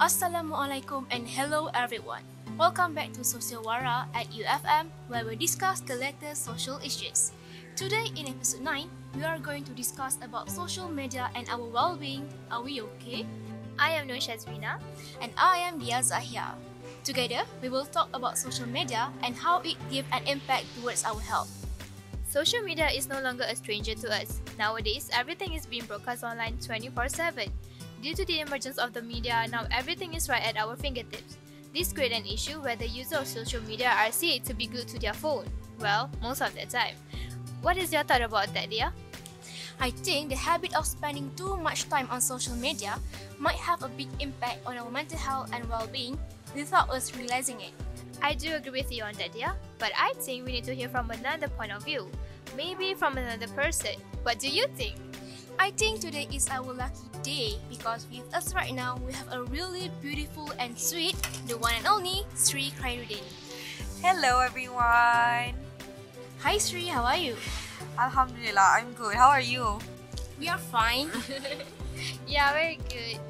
[0.00, 2.24] Assalamualaikum and hello everyone.
[2.56, 7.36] Welcome back to Social Wara at UFM where we discuss the latest social issues.
[7.76, 12.24] Today in episode 9, we are going to discuss about social media and our well-being.
[12.48, 13.28] Are we okay?
[13.76, 14.80] I am Nur Shazrina.
[15.20, 16.56] And I am Dia Zahia.
[17.04, 21.20] Together, we will talk about social media and how it gives an impact towards our
[21.20, 21.52] health.
[22.24, 24.40] Social media is no longer a stranger to us.
[24.56, 27.52] Nowadays, everything is being broadcast online 24 7.
[28.02, 31.36] Due to the emergence of the media, now everything is right at our fingertips.
[31.74, 34.88] This creates an issue where the users of social media are said to be glued
[34.88, 35.44] to their phone.
[35.78, 36.96] Well, most of the time.
[37.62, 38.92] What is your thought about that, Dia?
[39.78, 42.98] I think the habit of spending too much time on social media
[43.38, 46.18] might have a big impact on our mental health and well-being
[46.54, 47.72] without us realizing it.
[48.22, 50.88] I do agree with you on that, Dia, but I think we need to hear
[50.88, 52.08] from another point of view.
[52.56, 53.96] Maybe from another person.
[54.22, 54.96] What do you think?
[55.60, 59.44] I think today is our lucky day because with us right now we have a
[59.44, 61.12] really beautiful and sweet,
[61.52, 63.20] the one and only Sri Khairuddin.
[64.00, 65.52] Hello everyone.
[66.40, 67.36] Hi Sri, how are you?
[68.00, 69.12] Alhamdulillah, I'm good.
[69.12, 69.76] How are you?
[70.40, 71.12] We are fine.
[72.24, 73.20] Yeah, very good.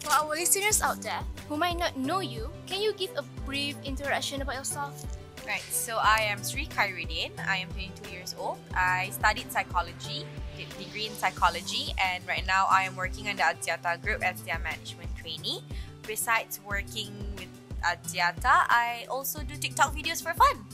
[0.00, 1.20] For our listeners out there
[1.52, 5.04] who might not know you, can you give a brief introduction about yourself?
[5.46, 7.32] Right, so I am Sri Khairuddin.
[7.46, 8.56] I am 22 years old.
[8.74, 10.24] I studied psychology,
[10.56, 14.40] did degree in psychology, and right now I am working in the Adyata Group as
[14.40, 15.60] their management trainee.
[16.06, 17.52] Besides working with
[17.84, 20.64] Adyata, I also do TikTok videos for fun.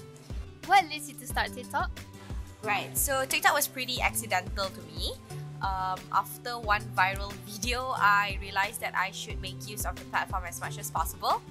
[0.66, 1.90] What leads you to start TikTok?
[2.62, 5.14] Right, so TikTok was pretty accidental to me.
[5.62, 10.44] Um, after one viral video, I realized that I should make use of the platform
[10.46, 11.42] as much as possible.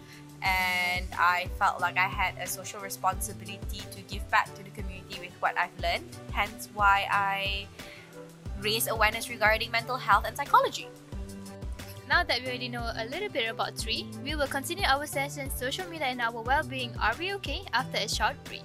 [0.41, 5.19] And I felt like I had a social responsibility to give back to the community
[5.19, 6.05] with what I've learned.
[6.31, 7.67] Hence, why I
[8.61, 10.87] raise awareness regarding mental health and psychology.
[12.07, 15.49] Now that we already know a little bit about Sri, we will continue our session
[15.51, 16.95] social media and our well-being.
[16.99, 17.61] Are we okay?
[17.73, 18.63] After a short break.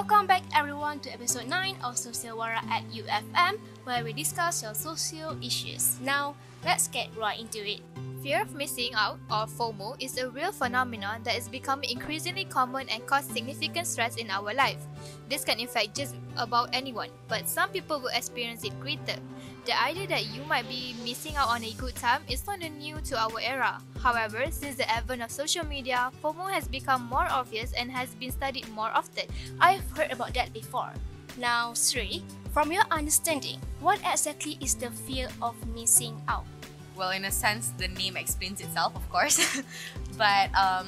[0.00, 4.72] Welcome back everyone to episode 9 of Social Wara at UFM where we discuss your
[4.72, 6.00] social issues.
[6.00, 7.80] Now, let's get right into it.
[8.22, 12.86] Fear of missing out, or FOMO, is a real phenomenon that is becoming increasingly common
[12.90, 14.84] and cause significant stress in our life.
[15.30, 19.16] This can affect just about anyone, but some people will experience it greater.
[19.64, 23.00] The idea that you might be missing out on a good time is not new
[23.08, 23.80] to our era.
[24.02, 28.32] However, since the advent of social media, FOMO has become more obvious and has been
[28.32, 29.24] studied more often.
[29.60, 30.92] I've heard about that before.
[31.38, 36.44] Now, Sri, from your understanding, what exactly is the fear of missing out?
[37.00, 39.40] Well, in a sense, the name explains itself, of course.
[40.18, 40.86] but um,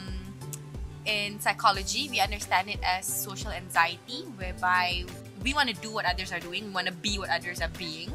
[1.07, 5.05] in psychology, we understand it as social anxiety, whereby
[5.43, 7.73] we want to do what others are doing, we want to be what others are
[7.79, 8.13] being.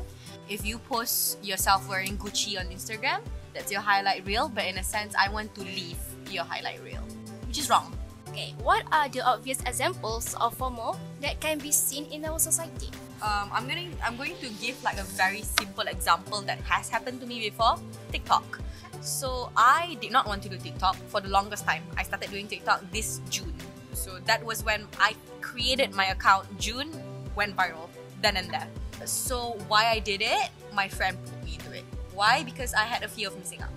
[0.47, 3.19] If you post yourself wearing Gucci on Instagram,
[3.53, 4.47] that's your highlight reel.
[4.47, 5.97] But in a sense, I want to leave
[6.29, 7.01] your highlight reel,
[7.47, 7.97] which is wrong.
[8.29, 12.93] Okay, what are the obvious examples of FOMO that can be seen in our society?
[13.21, 17.21] Um, I'm going I'm going to give like a very simple example that has happened
[17.21, 17.77] to me before.
[18.11, 18.59] TikTok.
[19.01, 21.83] So I did not want to do TikTok for the longest time.
[21.97, 23.53] I started doing TikTok this June.
[23.93, 26.45] So that was when I created my account.
[26.59, 26.89] June
[27.35, 27.89] went viral
[28.21, 28.67] then and there.
[29.05, 30.49] So why I did it?
[30.73, 31.85] My friend put me into it.
[32.13, 32.43] Why?
[32.43, 33.69] Because I had a fear of missing out.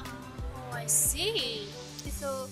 [0.00, 1.68] Oh, I see.
[2.10, 2.48] So,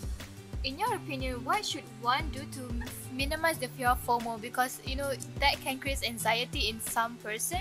[0.64, 2.72] in your opinion, what should one do to
[3.14, 4.40] minimize the fear of FOMO?
[4.40, 7.60] Because you know that can create anxiety in some person.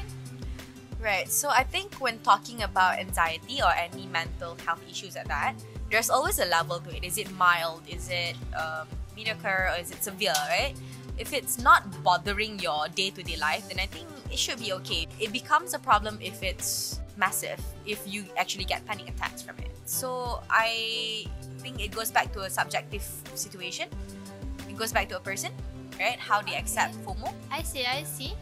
[1.01, 1.29] Right.
[1.29, 5.55] So I think when talking about anxiety or any mental health issues at that,
[5.91, 7.03] there's always a level to it.
[7.03, 7.83] Is it mild?
[7.87, 8.87] Is it um?
[9.45, 10.33] Or is it severe?
[10.49, 10.73] Right.
[11.19, 14.73] If it's not bothering your day to day life, then I think it should be
[14.73, 15.07] okay.
[15.19, 19.69] It becomes a problem if it's massive, if you actually get panic attacks from it.
[19.85, 21.27] So I
[21.59, 23.87] think it goes back to a subjective situation.
[24.73, 25.53] It goes back to a person,
[26.01, 26.17] right?
[26.17, 27.29] How they accept FOMO.
[27.51, 27.85] I see.
[27.85, 28.33] I see.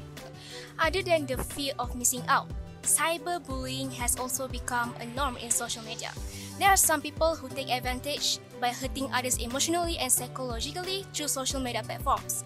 [0.79, 2.47] Other than the fear of missing out,
[2.83, 6.09] cyberbullying has also become a norm in social media.
[6.57, 11.59] There are some people who take advantage by hurting others emotionally and psychologically through social
[11.59, 12.45] media platforms.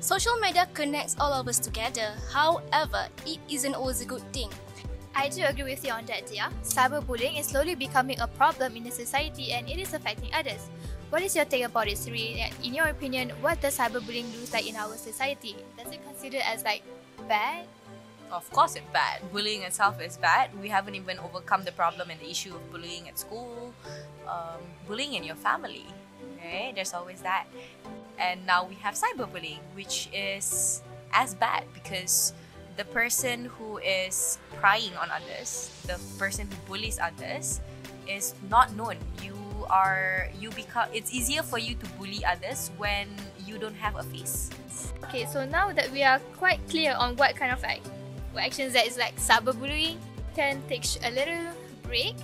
[0.00, 4.50] Social media connects all of us together, however, it isn't always a good thing.
[5.14, 6.50] I do agree with you on that, Dia.
[6.62, 10.68] Cyberbullying is slowly becoming a problem in the society and it is affecting others.
[11.12, 12.40] What is your take about it, Sri?
[12.64, 15.54] In your opinion, what does cyberbullying look like in our society?
[15.76, 16.80] Does it consider as like
[17.28, 17.66] bad?
[18.32, 19.20] Of course, it's bad.
[19.30, 20.48] Bullying itself is bad.
[20.56, 23.74] We haven't even overcome the problem and the issue of bullying at school,
[24.26, 25.84] um, bullying in your family.
[26.40, 26.72] Right?
[26.74, 27.44] There's always that.
[28.16, 30.80] And now we have cyberbullying, which is
[31.12, 32.32] as bad because
[32.78, 37.60] the person who is prying on others, the person who bullies others,
[38.08, 38.96] is not known.
[39.22, 39.36] You
[39.70, 43.08] are you become it's easier for you to bully others when
[43.46, 44.50] you don't have a face.
[45.04, 47.82] Okay, so now that we are quite clear on what kind of like
[48.32, 49.96] what actions that is like cyberbullying,
[50.34, 51.52] can take a little
[51.82, 52.16] break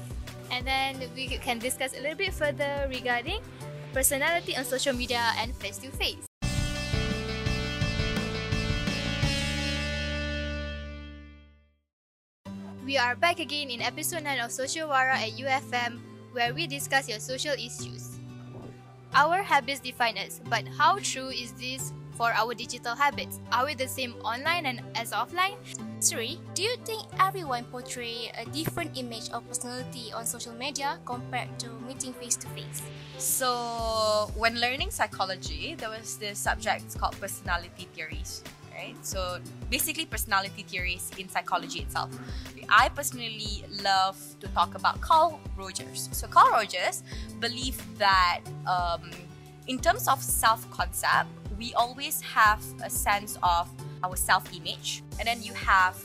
[0.50, 3.40] and then we can discuss a little bit further regarding
[3.92, 6.27] personality on social media and face to face.
[12.88, 16.00] We are back again in episode 9 of Social Wara at UFM
[16.32, 18.16] where we discuss your social issues.
[19.12, 23.40] Our habits define us, but how true is this for our digital habits?
[23.52, 25.60] Are we the same online and as offline?
[26.00, 31.58] Sri, do you think everyone portray a different image of personality on social media compared
[31.60, 32.80] to meeting face to face?
[33.18, 38.42] So, when learning psychology, there was this subject called personality theories,
[38.78, 38.96] right?
[39.02, 39.40] So,
[39.70, 42.10] basically, personality theories in psychology itself.
[42.68, 46.08] I personally love to talk about Carl Rogers.
[46.12, 47.02] So, Carl Rogers
[47.40, 49.10] believed that um,
[49.66, 51.28] in terms of self concept,
[51.58, 53.68] we always have a sense of
[54.04, 55.98] our self image, and then you have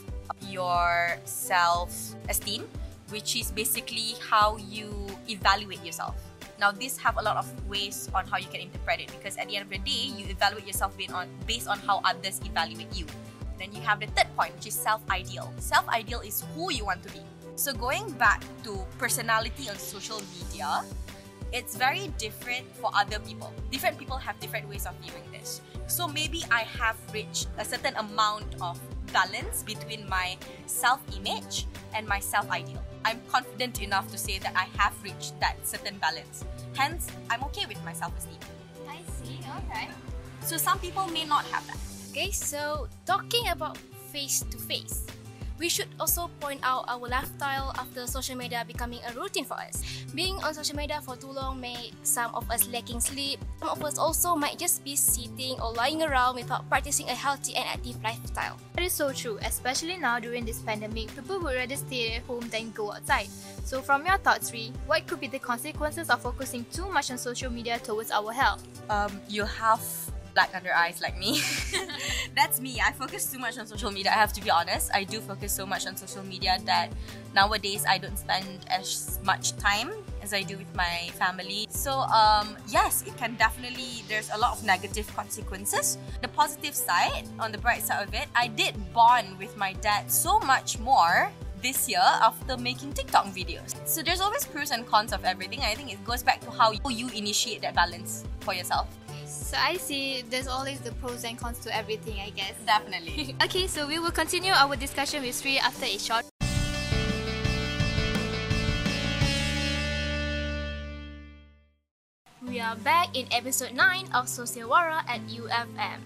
[0.50, 2.66] your self esteem,
[3.10, 4.90] which is basically how you
[5.28, 6.16] evaluate yourself.
[6.58, 9.48] Now, these have a lot of ways on how you can interpret it because at
[9.48, 12.94] the end of the day, you evaluate yourself based on based on how others evaluate
[12.94, 13.06] you.
[13.58, 15.52] Then you have the third point, which is self ideal.
[15.58, 17.20] Self ideal is who you want to be.
[17.56, 20.82] So going back to personality on social media,
[21.52, 23.52] it's very different for other people.
[23.70, 25.60] Different people have different ways of viewing this.
[25.86, 28.80] So maybe I have reached a certain amount of
[29.14, 32.82] balance between my self image and my self ideal.
[33.06, 36.44] I'm confident enough to say that I have reached that certain balance.
[36.74, 38.42] Hence, I'm okay with my self esteem.
[38.90, 39.88] I see, okay.
[40.42, 41.78] So some people may not have that.
[42.10, 43.78] Okay, so talking about
[44.12, 45.06] face to face,
[45.58, 49.82] we should also point out our lifestyle after social media becoming a routine for us.
[50.14, 53.40] Being on social media for too long may some of us lacking sleep.
[53.60, 57.54] Some of us also might just be sitting or lying around without practicing a healthy
[57.54, 58.58] and active lifestyle.
[58.74, 62.48] That is so true, especially now during this pandemic, people would rather stay at home
[62.48, 63.28] than go outside.
[63.64, 67.18] So, from your thoughts, Ree, what could be the consequences of focusing too much on
[67.18, 68.62] social media towards our health?
[68.90, 69.80] Um, you have
[70.34, 71.40] black under eyes like me.
[72.36, 72.80] That's me.
[72.84, 74.10] I focus too much on social media.
[74.10, 74.90] I have to be honest.
[74.92, 76.90] I do focus so much on social media that
[77.34, 79.92] nowadays I don't spend as much time
[80.22, 81.66] as I do with my family.
[81.70, 84.02] So um, yes, it can definitely.
[84.08, 85.98] There's a lot of negative consequences.
[86.22, 90.10] The positive side, on the bright side of it, I did bond with my dad
[90.10, 91.30] so much more
[91.64, 93.72] this year after making TikTok videos.
[93.88, 95.64] So there's always pros and cons of everything.
[95.64, 98.92] I think it goes back to how you initiate that balance for yourself.
[99.24, 102.52] So, I see there's always the pros and cons to everything, I guess.
[102.66, 103.34] Definitely.
[103.44, 106.28] Okay, so we will continue our discussion with Sri after a short
[112.44, 115.98] We are back in episode 9 of Sociawara at UFM.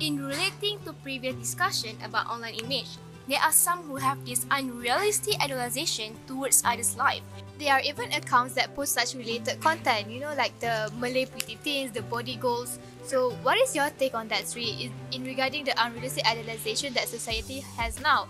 [0.00, 5.40] In relating to previous discussion about online image, there are some who have this unrealistic
[5.42, 7.22] idealization towards others' life.
[7.58, 11.54] There are even accounts that post such related content, you know, like the Malay pretty
[11.56, 12.78] things, the body goals.
[13.04, 17.08] So, what is your take on that, Sri, in- in regarding the unrealistic idealization that
[17.08, 18.26] society has now?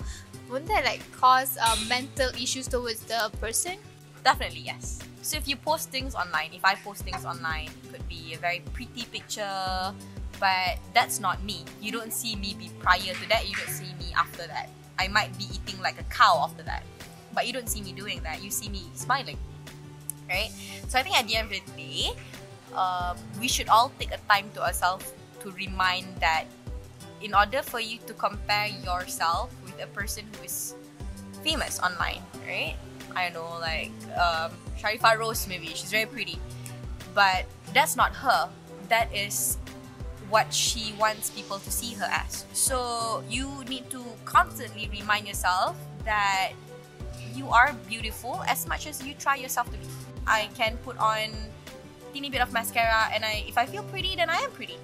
[0.48, 3.78] Wouldn't that like cause um, mental issues towards the person?
[4.22, 5.00] Definitely, yes.
[5.22, 8.38] So if you post things online, if I post things online, it could be a
[8.38, 9.94] very pretty picture,
[10.38, 11.64] but that's not me.
[11.80, 14.68] You don't see me be prior to that, you don't see me after that.
[14.98, 16.82] I might be eating like a cow after that,
[17.34, 18.42] but you don't see me doing that.
[18.42, 19.38] You see me smiling,
[20.28, 20.50] right?
[20.88, 22.10] So I think at the end of the day,
[22.74, 26.44] um, we should all take a time to ourselves to remind that
[27.20, 30.74] in order for you to compare yourself with a person who is
[31.42, 32.76] famous online, right?
[33.16, 36.38] I don't know, like um, Sharifah Rose, maybe she's very pretty,
[37.14, 38.48] but that's not her.
[38.88, 39.56] That is
[40.34, 42.44] what she wants people to see her as.
[42.52, 46.50] So you need to constantly remind yourself that
[47.36, 49.86] you are beautiful as much as you try yourself to be.
[50.26, 51.30] I can put on
[52.12, 54.74] teeny bit of mascara and I if I feel pretty then I am pretty.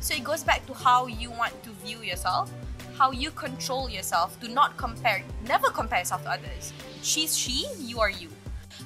[0.00, 2.50] So it goes back to how you want to view yourself,
[2.96, 6.72] how you control yourself to not compare, never compare yourself to others.
[7.02, 8.30] She's she, you are you.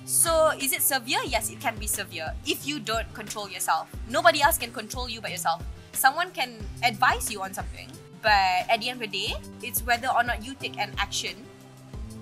[0.06, 1.22] So is it severe?
[1.24, 3.86] Yes, it can be severe if you don't control yourself.
[4.10, 5.62] Nobody else can control you but yourself.
[5.94, 7.88] Someone can advise you on something,
[8.20, 11.34] but at the end of the day, it's whether or not you take an action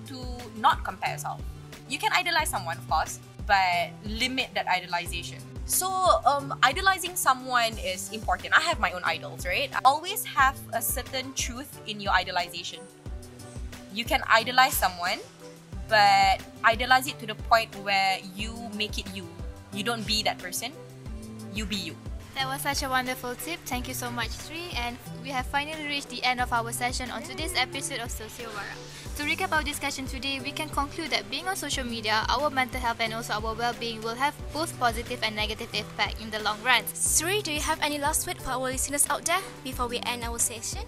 [0.07, 0.17] to
[0.57, 1.41] not compare yourself.
[1.89, 5.41] You can idolize someone, of course, but limit that idolization.
[5.65, 5.89] So,
[6.25, 8.55] um, idolizing someone is important.
[8.55, 9.71] I have my own idols, right?
[9.83, 12.79] Always have a certain truth in your idolization.
[13.93, 15.19] You can idolize someone,
[15.87, 19.27] but idolize it to the point where you make it you.
[19.73, 20.71] You don't be that person,
[21.53, 21.95] you be you.
[22.35, 23.59] That was such a wonderful tip.
[23.65, 24.71] Thank you so much, Sri.
[24.75, 28.73] And we have finally reached the end of our session on today's episode of Sociowara.
[29.17, 32.79] To recap our discussion today, we can conclude that being on social media, our mental
[32.79, 36.57] health and also our well-being will have both positive and negative impact in the long
[36.63, 36.83] run.
[36.95, 40.23] Sri, do you have any last word for our listeners out there before we end
[40.23, 40.81] our session?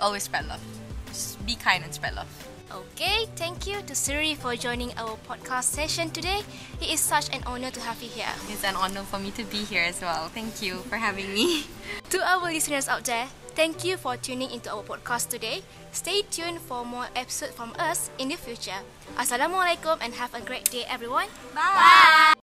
[0.00, 0.60] Always spread love.
[1.06, 2.53] Just be kind and spread love.
[2.74, 6.42] Okay, thank you to Sri for joining our podcast session today.
[6.82, 8.34] It is such an honor to have you here.
[8.50, 10.26] It's an honor for me to be here as well.
[10.34, 11.70] Thank you for having me.
[12.10, 15.62] To our listeners out there, thank you for tuning into our podcast today.
[15.90, 18.82] Stay tuned for more episodes from us in the future.
[19.18, 21.30] Assalamualaikum and have a great day, everyone.
[21.54, 22.43] Bye.